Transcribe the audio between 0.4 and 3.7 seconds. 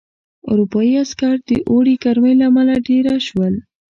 اروپايي عسکر د اوړي ګرمۍ له امله دېره شول.